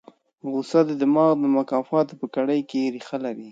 [0.51, 3.49] غوسه د دماغ د مکافاتو په کړۍ کې ریښه لري.